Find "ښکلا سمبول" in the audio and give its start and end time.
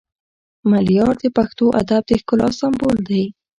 2.21-2.97